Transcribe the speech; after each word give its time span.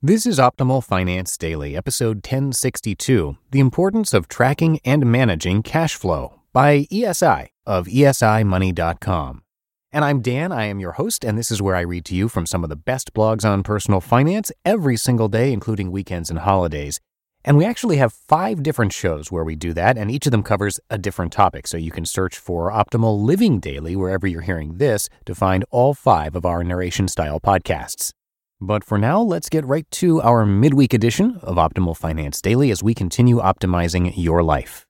This 0.00 0.26
is 0.26 0.38
Optimal 0.38 0.84
Finance 0.84 1.36
Daily, 1.36 1.76
episode 1.76 2.18
1062 2.18 3.36
The 3.50 3.58
Importance 3.58 4.14
of 4.14 4.28
Tracking 4.28 4.78
and 4.84 5.04
Managing 5.04 5.60
Cash 5.64 5.96
Flow 5.96 6.40
by 6.52 6.84
ESI 6.84 7.48
of 7.66 7.88
esimoney.com. 7.88 9.42
And 9.90 10.04
I'm 10.04 10.20
Dan, 10.20 10.52
I 10.52 10.66
am 10.66 10.78
your 10.78 10.92
host, 10.92 11.24
and 11.24 11.36
this 11.36 11.50
is 11.50 11.60
where 11.60 11.74
I 11.74 11.80
read 11.80 12.04
to 12.04 12.14
you 12.14 12.28
from 12.28 12.46
some 12.46 12.62
of 12.62 12.70
the 12.70 12.76
best 12.76 13.12
blogs 13.12 13.44
on 13.44 13.64
personal 13.64 14.00
finance 14.00 14.52
every 14.64 14.96
single 14.96 15.26
day, 15.26 15.52
including 15.52 15.90
weekends 15.90 16.30
and 16.30 16.38
holidays. 16.38 17.00
And 17.44 17.56
we 17.56 17.64
actually 17.64 17.96
have 17.96 18.12
five 18.12 18.62
different 18.62 18.92
shows 18.92 19.32
where 19.32 19.42
we 19.42 19.56
do 19.56 19.72
that, 19.72 19.98
and 19.98 20.12
each 20.12 20.26
of 20.26 20.30
them 20.30 20.44
covers 20.44 20.78
a 20.90 20.98
different 20.98 21.32
topic. 21.32 21.66
So 21.66 21.76
you 21.76 21.90
can 21.90 22.04
search 22.04 22.38
for 22.38 22.70
Optimal 22.70 23.20
Living 23.20 23.58
Daily 23.58 23.96
wherever 23.96 24.28
you're 24.28 24.42
hearing 24.42 24.74
this 24.74 25.08
to 25.26 25.34
find 25.34 25.64
all 25.72 25.92
five 25.92 26.36
of 26.36 26.46
our 26.46 26.62
narration 26.62 27.08
style 27.08 27.40
podcasts. 27.40 28.12
But 28.60 28.82
for 28.82 28.98
now, 28.98 29.20
let's 29.20 29.48
get 29.48 29.64
right 29.64 29.88
to 29.92 30.20
our 30.20 30.44
midweek 30.44 30.92
edition 30.92 31.38
of 31.42 31.56
Optimal 31.56 31.96
Finance 31.96 32.42
Daily 32.42 32.72
as 32.72 32.82
we 32.82 32.92
continue 32.92 33.36
optimizing 33.36 34.12
your 34.16 34.42
life. 34.42 34.84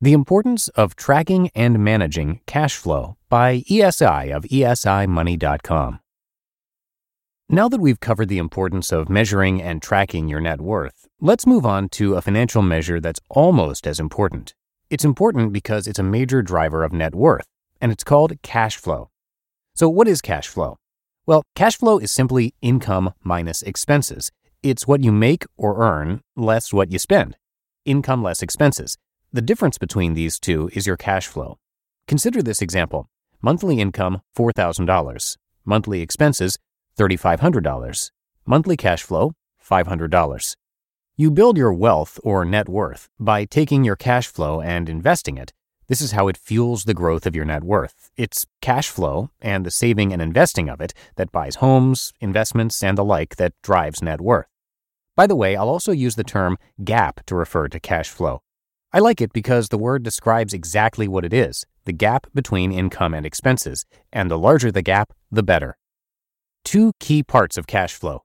The 0.00 0.12
Importance 0.12 0.66
of 0.68 0.96
Tracking 0.96 1.48
and 1.54 1.78
Managing 1.78 2.40
Cash 2.46 2.74
Flow 2.74 3.16
by 3.28 3.60
ESI 3.70 4.34
of 4.34 4.42
esimoney.com. 4.44 6.00
Now 7.48 7.68
that 7.68 7.80
we've 7.80 8.00
covered 8.00 8.28
the 8.28 8.38
importance 8.38 8.90
of 8.90 9.08
measuring 9.08 9.62
and 9.62 9.80
tracking 9.80 10.28
your 10.28 10.40
net 10.40 10.60
worth, 10.60 11.06
let's 11.20 11.46
move 11.46 11.64
on 11.64 11.88
to 11.90 12.16
a 12.16 12.22
financial 12.22 12.62
measure 12.62 12.98
that's 12.98 13.20
almost 13.30 13.86
as 13.86 14.00
important. 14.00 14.54
It's 14.90 15.04
important 15.04 15.52
because 15.52 15.86
it's 15.86 16.00
a 16.00 16.02
major 16.02 16.42
driver 16.42 16.82
of 16.82 16.92
net 16.92 17.14
worth 17.14 17.46
and 17.84 17.92
it's 17.92 18.02
called 18.02 18.32
cash 18.40 18.78
flow. 18.78 19.10
So, 19.74 19.90
what 19.90 20.08
is 20.08 20.22
cash 20.22 20.48
flow? 20.48 20.78
Well, 21.26 21.42
cash 21.54 21.76
flow 21.76 21.98
is 21.98 22.10
simply 22.10 22.54
income 22.62 23.12
minus 23.22 23.60
expenses. 23.60 24.32
It's 24.62 24.86
what 24.86 25.04
you 25.04 25.12
make 25.12 25.44
or 25.58 25.82
earn 25.84 26.22
less 26.34 26.72
what 26.72 26.90
you 26.90 26.98
spend. 26.98 27.36
Income 27.84 28.22
less 28.22 28.40
expenses. 28.40 28.96
The 29.34 29.42
difference 29.42 29.76
between 29.76 30.14
these 30.14 30.40
two 30.40 30.70
is 30.72 30.86
your 30.86 30.96
cash 30.96 31.26
flow. 31.26 31.58
Consider 32.08 32.40
this 32.40 32.62
example 32.62 33.06
monthly 33.42 33.78
income 33.78 34.22
$4,000, 34.34 35.36
monthly 35.66 36.00
expenses 36.00 36.58
$3,500, 36.98 38.10
monthly 38.46 38.78
cash 38.78 39.02
flow 39.02 39.32
$500. 39.62 40.56
You 41.18 41.30
build 41.30 41.58
your 41.58 41.74
wealth 41.74 42.18
or 42.24 42.46
net 42.46 42.66
worth 42.66 43.10
by 43.20 43.44
taking 43.44 43.84
your 43.84 43.96
cash 43.96 44.26
flow 44.26 44.62
and 44.62 44.88
investing 44.88 45.36
it 45.36 45.52
this 45.86 46.00
is 46.00 46.12
how 46.12 46.28
it 46.28 46.36
fuels 46.36 46.84
the 46.84 46.94
growth 46.94 47.26
of 47.26 47.36
your 47.36 47.44
net 47.44 47.64
worth. 47.64 48.10
It's 48.16 48.46
cash 48.60 48.88
flow 48.88 49.30
and 49.40 49.64
the 49.64 49.70
saving 49.70 50.12
and 50.12 50.22
investing 50.22 50.68
of 50.68 50.80
it 50.80 50.94
that 51.16 51.32
buys 51.32 51.56
homes, 51.56 52.12
investments, 52.20 52.82
and 52.82 52.96
the 52.96 53.04
like 53.04 53.36
that 53.36 53.52
drives 53.62 54.02
net 54.02 54.20
worth. 54.20 54.46
By 55.16 55.26
the 55.26 55.36
way, 55.36 55.56
I'll 55.56 55.68
also 55.68 55.92
use 55.92 56.16
the 56.16 56.24
term 56.24 56.56
gap 56.82 57.24
to 57.26 57.36
refer 57.36 57.68
to 57.68 57.78
cash 57.78 58.08
flow. 58.08 58.42
I 58.92 58.98
like 58.98 59.20
it 59.20 59.32
because 59.32 59.68
the 59.68 59.78
word 59.78 60.02
describes 60.02 60.52
exactly 60.52 61.08
what 61.08 61.24
it 61.24 61.32
is 61.32 61.64
the 61.84 61.92
gap 61.92 62.26
between 62.32 62.72
income 62.72 63.12
and 63.12 63.26
expenses, 63.26 63.84
and 64.12 64.30
the 64.30 64.38
larger 64.38 64.72
the 64.72 64.82
gap, 64.82 65.12
the 65.30 65.42
better. 65.42 65.76
Two 66.64 66.92
key 66.98 67.22
parts 67.22 67.58
of 67.58 67.66
cash 67.66 67.92
flow. 67.92 68.22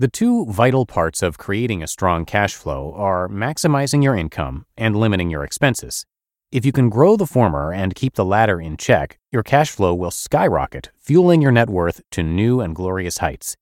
The 0.00 0.08
two 0.08 0.46
vital 0.46 0.86
parts 0.86 1.22
of 1.22 1.38
creating 1.38 1.80
a 1.80 1.86
strong 1.86 2.24
cash 2.24 2.54
flow 2.54 2.92
are 2.96 3.28
maximizing 3.28 4.02
your 4.02 4.16
income 4.16 4.66
and 4.76 4.96
limiting 4.96 5.30
your 5.30 5.44
expenses. 5.44 6.04
If 6.52 6.64
you 6.64 6.72
can 6.72 6.88
grow 6.88 7.16
the 7.16 7.26
former 7.26 7.72
and 7.72 7.94
keep 7.94 8.14
the 8.14 8.24
latter 8.24 8.60
in 8.60 8.76
check, 8.76 9.18
your 9.32 9.42
cash 9.42 9.70
flow 9.70 9.94
will 9.94 10.10
skyrocket, 10.10 10.90
fueling 10.96 11.42
your 11.42 11.50
net 11.50 11.68
worth 11.68 12.00
to 12.12 12.22
new 12.22 12.60
and 12.60 12.74
glorious 12.74 13.18
heights. 13.18 13.56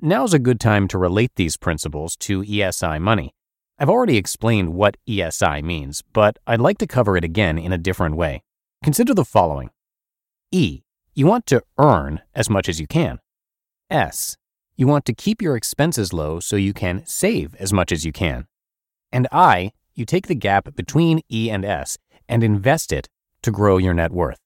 Now's 0.00 0.34
a 0.34 0.38
good 0.38 0.60
time 0.60 0.86
to 0.88 0.98
relate 0.98 1.32
these 1.36 1.56
principles 1.56 2.16
to 2.16 2.42
ESI 2.42 3.00
money. 3.00 3.32
I've 3.78 3.88
already 3.88 4.16
explained 4.16 4.74
what 4.74 4.96
ESI 5.08 5.62
means, 5.62 6.02
but 6.12 6.38
I'd 6.46 6.60
like 6.60 6.78
to 6.78 6.86
cover 6.86 7.16
it 7.16 7.24
again 7.24 7.58
in 7.58 7.72
a 7.72 7.78
different 7.78 8.16
way. 8.16 8.42
Consider 8.82 9.14
the 9.14 9.24
following 9.24 9.70
E. 10.52 10.82
You 11.14 11.26
want 11.26 11.46
to 11.46 11.62
earn 11.78 12.20
as 12.34 12.50
much 12.50 12.68
as 12.68 12.78
you 12.78 12.86
can. 12.86 13.18
S. 13.90 14.36
You 14.76 14.86
want 14.86 15.06
to 15.06 15.14
keep 15.14 15.40
your 15.40 15.56
expenses 15.56 16.12
low 16.12 16.40
so 16.40 16.56
you 16.56 16.74
can 16.74 17.06
save 17.06 17.54
as 17.54 17.72
much 17.72 17.90
as 17.90 18.04
you 18.04 18.12
can. 18.12 18.46
And 19.10 19.26
I. 19.32 19.72
You 19.94 20.04
take 20.04 20.26
the 20.26 20.34
gap 20.34 20.74
between 20.76 21.22
E 21.32 21.50
and 21.50 21.64
S 21.64 21.96
and 22.28 22.42
invest 22.42 22.92
it 22.92 23.08
to 23.42 23.50
grow 23.50 23.78
your 23.78 23.94
net 23.94 24.12
worth. 24.12 24.38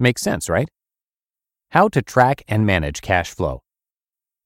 Makes 0.00 0.22
sense, 0.22 0.48
right? 0.48 0.68
How 1.70 1.88
to 1.88 2.02
track 2.02 2.42
and 2.48 2.66
manage 2.66 3.00
cash 3.00 3.30
flow. 3.34 3.62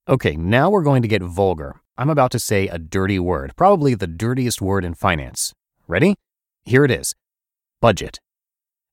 Okay, 0.08 0.36
now 0.36 0.70
we're 0.70 0.82
going 0.82 1.02
to 1.02 1.08
get 1.08 1.22
vulgar. 1.22 1.80
I'm 1.98 2.10
about 2.10 2.30
to 2.32 2.38
say 2.38 2.68
a 2.68 2.78
dirty 2.78 3.18
word, 3.18 3.54
probably 3.56 3.94
the 3.94 4.06
dirtiest 4.06 4.60
word 4.60 4.84
in 4.84 4.94
finance. 4.94 5.52
Ready? 5.88 6.16
Here 6.64 6.84
it 6.84 6.90
is 6.90 7.14
budget. 7.80 8.20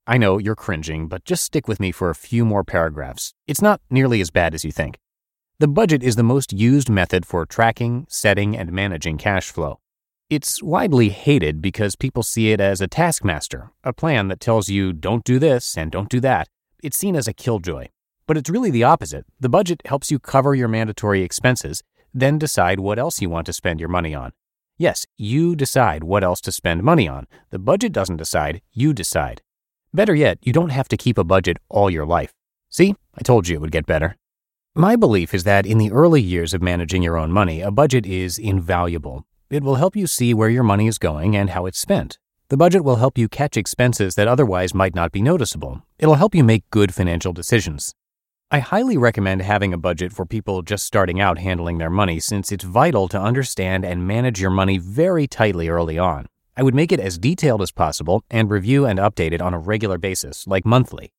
I 0.05 0.17
know 0.17 0.37
you're 0.37 0.55
cringing, 0.55 1.07
but 1.07 1.23
just 1.23 1.43
stick 1.43 1.67
with 1.67 1.79
me 1.79 1.91
for 1.91 2.09
a 2.09 2.15
few 2.15 2.45
more 2.45 2.63
paragraphs. 2.63 3.33
It's 3.47 3.61
not 3.61 3.81
nearly 3.89 4.21
as 4.21 4.29
bad 4.29 4.53
as 4.53 4.65
you 4.65 4.71
think. 4.71 4.99
The 5.59 5.67
budget 5.67 6.03
is 6.03 6.15
the 6.15 6.23
most 6.23 6.51
used 6.51 6.89
method 6.89 7.25
for 7.25 7.45
tracking, 7.45 8.05
setting, 8.09 8.57
and 8.57 8.71
managing 8.71 9.17
cash 9.17 9.49
flow. 9.49 9.79
It's 10.35 10.63
widely 10.63 11.09
hated 11.09 11.61
because 11.61 11.95
people 11.95 12.23
see 12.23 12.51
it 12.51 12.59
as 12.59 12.81
a 12.81 12.87
taskmaster, 12.87 13.69
a 13.83 13.93
plan 13.93 14.29
that 14.29 14.39
tells 14.39 14.67
you 14.67 14.91
don't 14.91 15.23
do 15.23 15.37
this 15.37 15.77
and 15.77 15.91
don't 15.91 16.09
do 16.09 16.19
that. 16.21 16.47
It's 16.81 16.97
seen 16.97 17.15
as 17.15 17.27
a 17.27 17.33
killjoy. 17.33 17.89
But 18.25 18.37
it's 18.37 18.49
really 18.49 18.71
the 18.71 18.83
opposite. 18.83 19.27
The 19.39 19.47
budget 19.47 19.83
helps 19.85 20.09
you 20.09 20.17
cover 20.17 20.55
your 20.55 20.67
mandatory 20.67 21.21
expenses, 21.21 21.83
then 22.15 22.39
decide 22.39 22.79
what 22.79 22.97
else 22.97 23.21
you 23.21 23.29
want 23.29 23.45
to 23.45 23.53
spend 23.53 23.79
your 23.79 23.89
money 23.89 24.15
on. 24.15 24.31
Yes, 24.75 25.05
you 25.17 25.55
decide 25.55 26.03
what 26.03 26.23
else 26.23 26.41
to 26.41 26.51
spend 26.51 26.81
money 26.81 27.07
on. 27.07 27.27
The 27.51 27.59
budget 27.59 27.91
doesn't 27.91 28.17
decide, 28.17 28.63
you 28.71 28.91
decide. 28.91 29.43
Better 29.93 30.15
yet, 30.15 30.39
you 30.41 30.51
don't 30.51 30.71
have 30.71 30.87
to 30.87 30.97
keep 30.97 31.19
a 31.19 31.23
budget 31.23 31.57
all 31.69 31.91
your 31.91 32.07
life. 32.07 32.33
See, 32.71 32.95
I 33.15 33.21
told 33.21 33.47
you 33.47 33.57
it 33.57 33.61
would 33.61 33.71
get 33.71 33.85
better. 33.85 34.17
My 34.73 34.95
belief 34.95 35.35
is 35.35 35.43
that 35.43 35.67
in 35.67 35.77
the 35.77 35.91
early 35.91 36.23
years 36.23 36.55
of 36.55 36.63
managing 36.63 37.03
your 37.03 37.17
own 37.17 37.31
money, 37.31 37.61
a 37.61 37.69
budget 37.69 38.07
is 38.07 38.39
invaluable. 38.39 39.27
It 39.53 39.61
will 39.61 39.75
help 39.75 39.95
you 39.95 40.07
see 40.07 40.33
where 40.33 40.49
your 40.49 40.63
money 40.63 40.87
is 40.87 40.97
going 40.97 41.35
and 41.35 41.51
how 41.51 41.67
it's 41.67 41.77
spent. 41.77 42.17
The 42.49 42.57
budget 42.57 42.83
will 42.83 42.95
help 42.95 43.19
you 43.19 43.29
catch 43.29 43.55
expenses 43.55 44.15
that 44.15 44.27
otherwise 44.27 44.73
might 44.73 44.95
not 44.95 45.11
be 45.11 45.21
noticeable. 45.21 45.83
It'll 45.99 46.15
help 46.15 46.33
you 46.33 46.43
make 46.43 46.67
good 46.71 46.91
financial 46.91 47.33
decisions. 47.33 47.93
I 48.49 48.57
highly 48.57 48.97
recommend 48.97 49.43
having 49.43 49.71
a 49.71 49.77
budget 49.77 50.11
for 50.11 50.25
people 50.25 50.63
just 50.63 50.87
starting 50.87 51.21
out 51.21 51.37
handling 51.37 51.77
their 51.77 51.91
money 51.91 52.19
since 52.19 52.51
it's 52.51 52.63
vital 52.63 53.07
to 53.09 53.21
understand 53.21 53.85
and 53.85 54.07
manage 54.07 54.41
your 54.41 54.49
money 54.49 54.79
very 54.79 55.27
tightly 55.27 55.69
early 55.69 55.99
on. 55.99 56.25
I 56.57 56.63
would 56.63 56.73
make 56.73 56.91
it 56.91 56.99
as 56.99 57.19
detailed 57.19 57.61
as 57.61 57.71
possible 57.71 58.23
and 58.31 58.49
review 58.49 58.87
and 58.87 58.97
update 58.97 59.33
it 59.33 59.41
on 59.41 59.53
a 59.53 59.59
regular 59.59 59.99
basis, 59.99 60.47
like 60.47 60.65
monthly. 60.65 61.13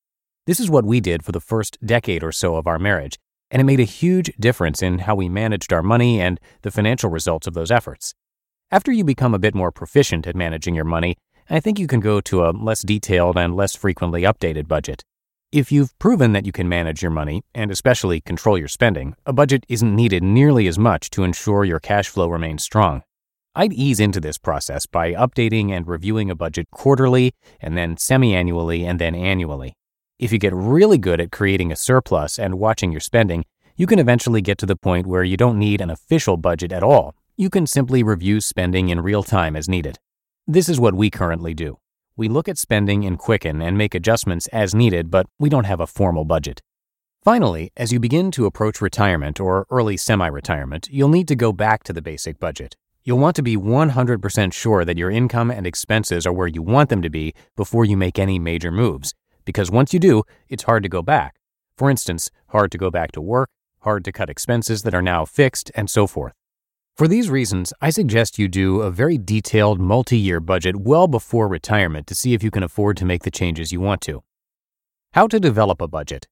This 0.49 0.59
is 0.59 0.69
what 0.69 0.85
we 0.85 0.99
did 0.99 1.23
for 1.23 1.31
the 1.31 1.39
first 1.39 1.79
decade 1.87 2.25
or 2.25 2.33
so 2.33 2.57
of 2.57 2.67
our 2.67 2.81
marriage, 2.81 3.17
and 3.49 3.61
it 3.61 3.65
made 3.65 3.79
a 3.79 3.85
huge 3.85 4.33
difference 4.41 4.83
in 4.83 4.99
how 4.99 5.15
we 5.15 5.29
managed 5.29 5.73
our 5.73 5.85
money 5.85 6.21
and 6.21 6.41
the 6.63 6.73
financial 6.73 7.11
results 7.11 7.47
of 7.47 7.55
those 7.55 7.71
efforts. 7.71 8.13
After 8.71 8.91
you 8.91 9.05
become 9.05 9.35
a 9.35 9.39
bit 9.39 9.55
more 9.55 9.71
proficient 9.71 10.27
at 10.27 10.35
managing 10.35 10.75
your 10.75 10.85
money, 10.85 11.17
I 11.49 11.61
think 11.61 11.79
you 11.79 11.87
can 11.87 12.01
go 12.01 12.21
to 12.23 12.45
a 12.45 12.51
less 12.51 12.83
detailed 12.83 13.37
and 13.37 13.55
less 13.55 13.77
frequently 13.77 14.23
updated 14.23 14.67
budget. 14.67 15.05
If 15.53 15.71
you've 15.71 15.97
proven 16.01 16.33
that 16.33 16.45
you 16.45 16.51
can 16.51 16.69
manage 16.69 17.01
your 17.01 17.13
money, 17.13 17.43
and 17.55 17.71
especially 17.71 18.21
control 18.21 18.59
your 18.59 18.67
spending, 18.67 19.15
a 19.27 19.33
budget 19.33 19.65
isn't 19.69 19.95
needed 19.95 20.25
nearly 20.25 20.67
as 20.67 20.79
much 20.79 21.11
to 21.11 21.23
ensure 21.23 21.65
your 21.65 21.79
cash 21.79 22.09
flow 22.09 22.27
remains 22.27 22.65
strong. 22.65 23.05
I'd 23.55 23.73
ease 23.73 24.01
into 24.01 24.21
this 24.21 24.39
process 24.39 24.87
by 24.87 25.13
updating 25.13 25.71
and 25.71 25.87
reviewing 25.87 26.29
a 26.29 26.35
budget 26.35 26.69
quarterly, 26.73 27.35
and 27.61 27.77
then 27.77 27.97
semi 27.97 28.35
annually, 28.35 28.85
and 28.85 28.99
then 28.99 29.15
annually. 29.15 29.75
If 30.19 30.33
you 30.33 30.39
get 30.39 30.53
really 30.53 30.99
good 30.99 31.21
at 31.21 31.31
creating 31.31 31.71
a 31.71 31.77
surplus 31.77 32.41
and 32.41 32.59
watching 32.59 32.91
your 32.91 33.01
spending, 33.01 33.45
you 33.77 33.87
can 33.87 34.01
eventually 34.01 34.41
get 34.41 34.59
to 34.59 34.67
the 34.67 34.75
point 34.75 35.07
where 35.07 35.23
you 35.23 35.37
don't 35.37 35.59
need 35.59 35.81
an 35.81 35.91
official 35.91 36.37
budget 36.37 36.73
at 36.73 36.83
all. 36.83 37.15
You 37.37 37.51
can 37.51 37.67
simply 37.67 38.05
review 38.05 38.41
spending 38.41 38.91
in 38.91 39.01
real 39.01 39.25
time 39.25 39.57
as 39.57 39.69
needed. 39.69 39.99
This 40.47 40.69
is 40.69 40.79
what 40.79 40.95
we 40.95 41.11
currently 41.11 41.53
do. 41.53 41.79
We 42.17 42.29
look 42.29 42.49
at 42.49 42.59
spending 42.59 43.03
in 43.03 43.17
Quicken 43.17 43.61
and 43.61 43.77
make 43.77 43.93
adjustments 43.93 44.47
as 44.53 44.73
needed, 44.73 45.11
but 45.11 45.27
we 45.41 45.49
don't 45.49 45.65
have 45.65 45.81
a 45.81 45.87
formal 45.89 46.25
budget. 46.25 46.63
Finally, 47.25 47.73
as 47.77 47.93
you 47.93 47.99
begin 47.99 48.31
to 48.31 48.47
approach 48.47 48.81
retirement 48.81 49.41
or 49.41 49.67
early 49.69 49.97
semi 49.97 50.29
retirement, 50.29 50.87
you'll 50.93 51.09
need 51.09 51.27
to 51.27 51.35
go 51.35 51.53
back 51.53 51.83
to 51.83 51.93
the 51.93 52.01
basic 52.01 52.39
budget. 52.39 52.77
You'll 53.03 53.19
want 53.19 53.35
to 53.35 53.43
be 53.43 53.57
100% 53.57 54.53
sure 54.53 54.85
that 54.85 54.97
your 54.97 55.11
income 55.11 55.51
and 55.51 55.67
expenses 55.67 56.29
are 56.29 56.33
where 56.33 56.47
you 56.47 56.63
want 56.63 56.89
them 56.89 57.03
to 57.03 57.11
be 57.11 57.35
before 57.57 57.85
you 57.85 57.97
make 57.97 58.17
any 58.17 58.39
major 58.39 58.71
moves, 58.71 59.13
because 59.45 59.73
once 59.73 59.93
you 59.93 59.99
do, 59.99 60.23
it's 60.49 60.63
hard 60.63 60.85
to 60.85 60.89
go 60.89 61.03
back. 61.03 61.35
For 61.77 61.91
instance, 61.91 62.31
hard 62.51 62.71
to 62.71 62.79
go 62.79 62.93
back 62.93 63.11
to 63.11 63.21
work, 63.21 63.51
hard 63.81 64.05
to 64.05 64.13
cut 64.13 64.31
expenses 64.31 64.85
that 64.85 64.95
are 64.95 65.03
now 65.03 65.25
fixed, 65.25 65.73
and 65.75 65.91
so 65.91 66.07
forth. 66.07 66.35
For 66.97 67.09
these 67.09 67.29
reasons, 67.29 67.73
I 67.81 67.91
suggest 67.91 68.39
you 68.39 68.47
do 68.47 68.81
a 68.81 68.89
very 68.89 69.19
detailed 69.19 69.81
multi 69.81 70.17
year 70.17 70.39
budget 70.39 70.77
well 70.77 71.09
before 71.09 71.49
retirement 71.49 72.07
to 72.07 72.15
see 72.15 72.35
if 72.35 72.43
you 72.45 72.53
can 72.53 72.63
afford 72.63 72.97
to 72.99 73.05
make 73.05 73.25
the 73.25 73.33
changes 73.33 73.73
you 73.73 73.81
want 73.81 74.01
to. 74.03 74.23
How 75.13 75.27
to 75.27 75.41
develop 75.41 75.81
a 75.81 75.89
budget. 75.89 76.29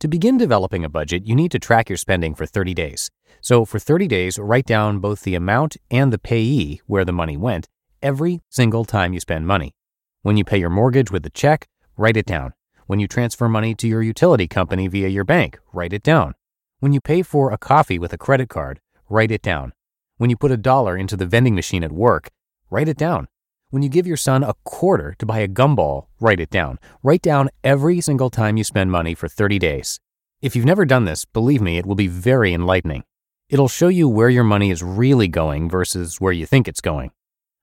To 0.00 0.08
begin 0.08 0.36
developing 0.36 0.84
a 0.84 0.88
budget, 0.88 1.28
you 1.28 1.36
need 1.36 1.52
to 1.52 1.60
track 1.60 1.88
your 1.88 1.96
spending 1.96 2.34
for 2.34 2.44
30 2.44 2.74
days. 2.74 3.12
So, 3.40 3.64
for 3.64 3.78
30 3.78 4.08
days, 4.08 4.36
write 4.36 4.66
down 4.66 4.98
both 4.98 5.22
the 5.22 5.36
amount 5.36 5.76
and 5.92 6.12
the 6.12 6.18
payee, 6.18 6.80
where 6.86 7.04
the 7.04 7.12
money 7.12 7.36
went, 7.36 7.68
every 8.02 8.40
single 8.48 8.84
time 8.84 9.12
you 9.12 9.20
spend 9.20 9.46
money. 9.46 9.76
When 10.22 10.36
you 10.36 10.44
pay 10.44 10.58
your 10.58 10.70
mortgage 10.70 11.12
with 11.12 11.24
a 11.24 11.30
check, 11.30 11.68
write 11.96 12.16
it 12.16 12.26
down. 12.26 12.52
When 12.88 12.98
you 12.98 13.06
transfer 13.06 13.48
money 13.48 13.76
to 13.76 13.86
your 13.86 14.02
utility 14.02 14.48
company 14.48 14.88
via 14.88 15.06
your 15.06 15.24
bank, 15.24 15.56
write 15.72 15.92
it 15.92 16.02
down. 16.02 16.34
When 16.80 16.92
you 16.92 17.00
pay 17.00 17.22
for 17.22 17.52
a 17.52 17.58
coffee 17.58 18.00
with 18.00 18.12
a 18.12 18.18
credit 18.18 18.48
card, 18.48 18.80
write 19.08 19.30
it 19.30 19.42
down. 19.42 19.72
When 20.16 20.30
you 20.30 20.36
put 20.36 20.50
a 20.50 20.56
dollar 20.56 20.96
into 20.96 21.16
the 21.16 21.26
vending 21.26 21.54
machine 21.54 21.84
at 21.84 21.92
work, 21.92 22.30
write 22.70 22.88
it 22.88 22.96
down. 22.96 23.28
When 23.70 23.82
you 23.82 23.88
give 23.88 24.06
your 24.06 24.16
son 24.16 24.42
a 24.42 24.54
quarter 24.64 25.14
to 25.18 25.26
buy 25.26 25.40
a 25.40 25.48
gumball, 25.48 26.06
write 26.20 26.40
it 26.40 26.50
down. 26.50 26.78
Write 27.02 27.22
down 27.22 27.50
every 27.62 28.00
single 28.00 28.30
time 28.30 28.56
you 28.56 28.64
spend 28.64 28.90
money 28.90 29.14
for 29.14 29.28
30 29.28 29.58
days. 29.58 30.00
If 30.40 30.56
you've 30.56 30.64
never 30.64 30.84
done 30.84 31.04
this, 31.04 31.24
believe 31.24 31.60
me, 31.60 31.78
it 31.78 31.86
will 31.86 31.94
be 31.94 32.06
very 32.06 32.54
enlightening. 32.54 33.04
It'll 33.48 33.68
show 33.68 33.88
you 33.88 34.08
where 34.08 34.28
your 34.28 34.44
money 34.44 34.70
is 34.70 34.82
really 34.82 35.28
going 35.28 35.68
versus 35.68 36.20
where 36.20 36.32
you 36.32 36.46
think 36.46 36.68
it's 36.68 36.80
going. 36.80 37.10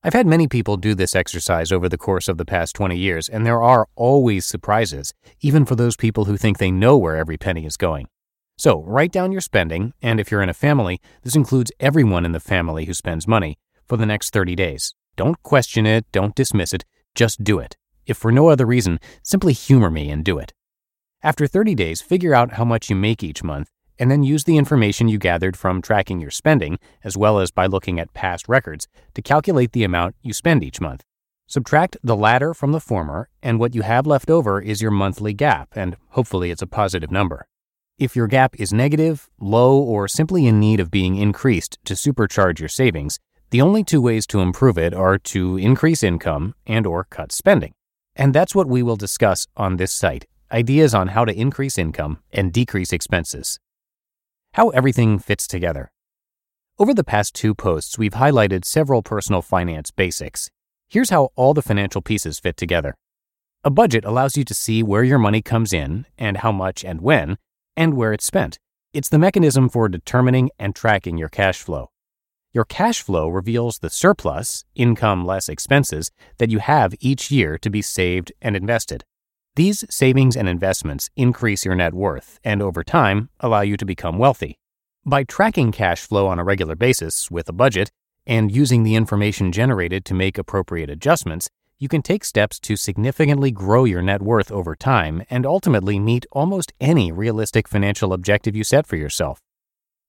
I've 0.03 0.13
had 0.13 0.27
many 0.27 0.47
people 0.47 0.77
do 0.77 0.93
this 0.93 1.15
exercise 1.15 1.71
over 1.71 1.89
the 1.89 1.97
course 1.97 2.27
of 2.27 2.37
the 2.37 2.45
past 2.45 2.75
20 2.75 2.95
years, 2.95 3.27
and 3.27 3.43
there 3.43 3.63
are 3.63 3.87
always 3.95 4.45
surprises, 4.45 5.15
even 5.41 5.65
for 5.65 5.75
those 5.75 5.95
people 5.95 6.25
who 6.25 6.37
think 6.37 6.59
they 6.59 6.69
know 6.69 6.95
where 6.95 7.15
every 7.15 7.37
penny 7.37 7.65
is 7.65 7.77
going. 7.77 8.07
So, 8.57 8.83
write 8.83 9.11
down 9.11 9.31
your 9.33 9.41
spending, 9.41 9.93
and 10.01 10.19
if 10.19 10.31
you're 10.31 10.41
in 10.41 10.49
a 10.49 10.53
family, 10.53 11.01
this 11.23 11.35
includes 11.35 11.73
everyone 11.79 12.25
in 12.25 12.31
the 12.31 12.39
family 12.39 12.85
who 12.85 12.93
spends 12.93 13.27
money, 13.27 13.57
for 13.85 13.97
the 13.97 14.05
next 14.05 14.31
30 14.31 14.55
days. 14.55 14.95
Don't 15.17 15.41
question 15.43 15.85
it, 15.85 16.05
don't 16.11 16.35
dismiss 16.35 16.71
it, 16.71 16.85
just 17.15 17.43
do 17.43 17.59
it. 17.59 17.75
If 18.05 18.17
for 18.17 18.31
no 18.31 18.47
other 18.47 18.65
reason, 18.65 18.99
simply 19.23 19.51
humor 19.51 19.89
me 19.89 20.09
and 20.09 20.23
do 20.23 20.39
it. 20.39 20.53
After 21.21 21.47
30 21.47 21.75
days, 21.75 22.01
figure 22.01 22.33
out 22.33 22.53
how 22.53 22.63
much 22.63 22.89
you 22.89 22.95
make 22.95 23.23
each 23.23 23.43
month, 23.43 23.69
and 23.99 24.09
then 24.09 24.23
use 24.23 24.43
the 24.45 24.57
information 24.57 25.07
you 25.07 25.17
gathered 25.17 25.57
from 25.57 25.81
tracking 25.81 26.21
your 26.21 26.31
spending, 26.31 26.77
as 27.03 27.17
well 27.17 27.39
as 27.39 27.51
by 27.51 27.65
looking 27.65 27.99
at 27.99 28.13
past 28.13 28.47
records, 28.47 28.87
to 29.15 29.21
calculate 29.21 29.73
the 29.73 29.83
amount 29.83 30.15
you 30.21 30.33
spend 30.33 30.63
each 30.63 30.79
month. 30.79 31.03
Subtract 31.47 31.97
the 32.03 32.15
latter 32.15 32.53
from 32.53 32.71
the 32.71 32.79
former, 32.79 33.29
and 33.43 33.59
what 33.59 33.75
you 33.75 33.81
have 33.81 34.07
left 34.07 34.29
over 34.29 34.61
is 34.61 34.81
your 34.81 34.91
monthly 34.91 35.33
gap, 35.33 35.69
and 35.75 35.97
hopefully 36.09 36.51
it's 36.51 36.61
a 36.61 36.67
positive 36.67 37.11
number. 37.11 37.47
If 37.97 38.13
your 38.13 38.27
gap 38.27 38.59
is 38.59 38.73
negative, 38.73 39.29
low, 39.39 39.77
or 39.77 40.09
simply 40.09 40.47
in 40.47 40.59
need 40.59 40.81
of 40.81 40.91
being 40.91 41.15
increased 41.15 41.77
to 41.85 41.93
supercharge 41.93 42.59
your 42.59 42.67
savings, 42.67 43.19
the 43.51 43.61
only 43.61 43.85
two 43.85 44.01
ways 44.01 44.27
to 44.27 44.41
improve 44.41 44.77
it 44.77 44.93
are 44.93 45.17
to 45.17 45.55
increase 45.55 46.03
income 46.03 46.55
and 46.67 46.85
or 46.85 47.05
cut 47.05 47.31
spending. 47.31 47.71
And 48.13 48.33
that's 48.33 48.53
what 48.53 48.67
we 48.67 48.83
will 48.83 48.97
discuss 48.97 49.47
on 49.55 49.77
this 49.77 49.93
site, 49.93 50.25
ideas 50.51 50.93
on 50.93 51.07
how 51.09 51.23
to 51.23 51.33
increase 51.33 51.77
income 51.77 52.19
and 52.33 52.51
decrease 52.51 52.91
expenses. 52.91 53.59
How 54.55 54.69
everything 54.71 55.17
fits 55.17 55.47
together. 55.47 55.89
Over 56.77 56.93
the 56.93 57.05
past 57.05 57.33
two 57.33 57.55
posts, 57.55 57.97
we've 57.97 58.15
highlighted 58.15 58.65
several 58.65 59.03
personal 59.03 59.41
finance 59.41 59.91
basics. 59.91 60.49
Here's 60.89 61.11
how 61.11 61.29
all 61.37 61.53
the 61.53 61.61
financial 61.61 62.01
pieces 62.01 62.39
fit 62.39 62.57
together. 62.57 62.95
A 63.63 63.69
budget 63.69 64.03
allows 64.03 64.35
you 64.35 64.43
to 64.43 64.53
see 64.53 64.83
where 64.83 65.05
your 65.05 65.17
money 65.17 65.41
comes 65.41 65.71
in 65.71 66.05
and 66.17 66.37
how 66.37 66.51
much 66.51 66.83
and 66.83 66.99
when, 66.99 67.37
and 67.75 67.95
where 67.95 68.13
it's 68.13 68.25
spent. 68.25 68.59
It's 68.93 69.09
the 69.09 69.19
mechanism 69.19 69.69
for 69.69 69.89
determining 69.89 70.49
and 70.57 70.75
tracking 70.75 71.17
your 71.17 71.29
cash 71.29 71.61
flow. 71.61 71.89
Your 72.53 72.63
cash 72.63 73.01
flow 73.01 73.27
reveals 73.27 73.79
the 73.79 73.89
surplus, 73.89 74.63
income 74.75 75.25
less 75.25 75.49
expenses, 75.49 76.11
that 76.37 76.49
you 76.49 76.59
have 76.59 76.95
each 77.01 77.29
year 77.29 77.57
to 77.57 77.69
be 77.69 77.81
saved 77.81 78.31
and 78.41 78.55
invested. 78.55 79.03
These 79.55 79.83
savings 79.89 80.37
and 80.37 80.47
investments 80.47 81.09
increase 81.15 81.65
your 81.65 81.75
net 81.75 81.93
worth 81.93 82.39
and 82.43 82.61
over 82.61 82.83
time 82.83 83.29
allow 83.41 83.61
you 83.61 83.75
to 83.77 83.85
become 83.85 84.17
wealthy. 84.17 84.57
By 85.05 85.23
tracking 85.23 85.71
cash 85.71 86.01
flow 86.01 86.27
on 86.27 86.39
a 86.39 86.43
regular 86.43 86.75
basis 86.75 87.29
with 87.29 87.49
a 87.49 87.53
budget 87.53 87.91
and 88.25 88.55
using 88.55 88.83
the 88.83 88.95
information 88.95 89.51
generated 89.51 90.03
to 90.05 90.13
make 90.13 90.37
appropriate 90.37 90.89
adjustments, 90.89 91.49
you 91.77 91.87
can 91.87 92.01
take 92.01 92.23
steps 92.23 92.59
to 92.61 92.75
significantly 92.75 93.51
grow 93.51 93.83
your 93.83 94.01
net 94.01 94.21
worth 94.21 94.51
over 94.51 94.75
time 94.75 95.23
and 95.29 95.45
ultimately 95.45 95.99
meet 95.99 96.25
almost 96.31 96.73
any 96.79 97.11
realistic 97.11 97.67
financial 97.67 98.13
objective 98.13 98.55
you 98.55 98.63
set 98.63 98.87
for 98.87 98.95
yourself. 98.95 99.39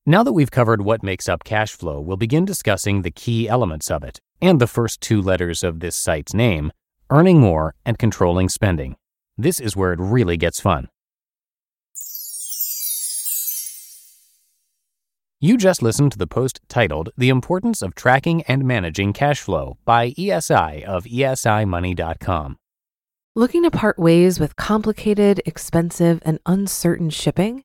Now 0.05 0.23
that 0.23 0.33
we've 0.33 0.51
covered 0.51 0.83
what 0.83 1.03
makes 1.03 1.29
up 1.29 1.43
cash 1.43 1.73
flow, 1.73 2.01
we'll 2.01 2.17
begin 2.17 2.45
discussing 2.45 3.03
the 3.03 3.11
key 3.11 3.49
elements 3.49 3.91
of 3.91 4.05
it 4.05 4.21
and 4.41 4.61
the 4.61 4.69
first 4.69 5.01
two 5.01 5.21
letters 5.21 5.65
of 5.65 5.81
this 5.81 5.97
site's 5.97 6.35
name 6.35 6.71
earning 7.11 7.41
more 7.41 7.75
and 7.85 7.99
controlling 7.99 8.49
spending. 8.49 8.97
This 9.37 9.61
is 9.61 9.77
where 9.77 9.93
it 9.93 10.01
really 10.01 10.37
gets 10.37 10.61
fun. 10.61 10.89
You 15.47 15.57
just 15.57 15.81
listened 15.81 16.11
to 16.11 16.19
the 16.19 16.27
post 16.27 16.59
titled 16.67 17.11
The 17.17 17.29
Importance 17.29 17.81
of 17.81 17.95
Tracking 17.95 18.43
and 18.49 18.65
Managing 18.65 19.13
Cash 19.13 19.41
Flow 19.41 19.79
by 19.85 20.11
ESI 20.11 20.83
of 20.83 21.05
esimoney.com. 21.05 22.57
Looking 23.37 23.63
to 23.63 23.71
part 23.71 23.97
ways 23.97 24.41
with 24.41 24.57
complicated, 24.57 25.41
expensive, 25.47 26.21
and 26.25 26.41
uncertain 26.47 27.11
shipping? 27.11 27.63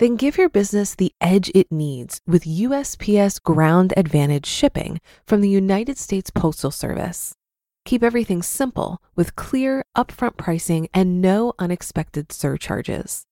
Then 0.00 0.16
give 0.16 0.38
your 0.38 0.48
business 0.48 0.96
the 0.96 1.12
edge 1.20 1.52
it 1.54 1.70
needs 1.70 2.20
with 2.26 2.42
USPS 2.42 3.40
Ground 3.40 3.94
Advantage 3.96 4.46
shipping 4.46 5.00
from 5.24 5.40
the 5.40 5.48
United 5.48 5.98
States 5.98 6.30
Postal 6.30 6.72
Service. 6.72 7.36
Keep 7.84 8.02
everything 8.02 8.42
simple 8.42 9.00
with 9.14 9.36
clear, 9.36 9.84
upfront 9.96 10.36
pricing 10.36 10.88
and 10.92 11.22
no 11.22 11.52
unexpected 11.60 12.32
surcharges. 12.32 13.24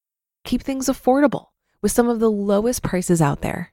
Keep 0.45 0.63
things 0.63 0.87
affordable 0.87 1.47
with 1.83 1.91
some 1.91 2.09
of 2.09 2.21
the 2.21 2.31
lowest 2.31 2.85
prices 2.85 3.21
out 3.21 3.41
there. 3.41 3.73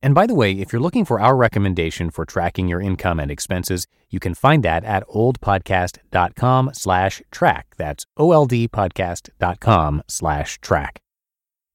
And 0.00 0.14
by 0.14 0.26
the 0.26 0.34
way, 0.34 0.52
if 0.52 0.72
you're 0.72 0.82
looking 0.82 1.04
for 1.04 1.20
our 1.20 1.36
recommendation 1.36 2.10
for 2.10 2.24
tracking 2.24 2.68
your 2.68 2.80
income 2.80 3.18
and 3.18 3.30
expenses, 3.30 3.86
you 4.10 4.20
can 4.20 4.34
find 4.34 4.62
that 4.62 4.84
at 4.84 5.06
oldpodcast.com 5.08 6.70
slash 6.72 7.22
track. 7.30 7.74
That's 7.76 8.06
oldpodcast.com 8.18 10.02
slash 10.06 10.58
track. 10.60 11.00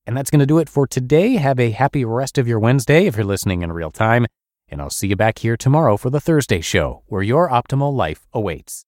And 0.05 0.17
that's 0.17 0.29
going 0.29 0.39
to 0.39 0.45
do 0.45 0.59
it 0.59 0.69
for 0.69 0.87
today. 0.87 1.35
Have 1.35 1.59
a 1.59 1.71
happy 1.71 2.05
rest 2.05 2.37
of 2.37 2.47
your 2.47 2.59
Wednesday 2.59 3.05
if 3.05 3.15
you're 3.15 3.25
listening 3.25 3.61
in 3.61 3.71
real 3.71 3.91
time. 3.91 4.25
And 4.69 4.81
I'll 4.81 4.89
see 4.89 5.07
you 5.07 5.15
back 5.15 5.39
here 5.39 5.57
tomorrow 5.57 5.97
for 5.97 6.09
the 6.09 6.21
Thursday 6.21 6.61
show, 6.61 7.03
where 7.07 7.21
your 7.21 7.49
optimal 7.49 7.93
life 7.93 8.25
awaits. 8.33 8.85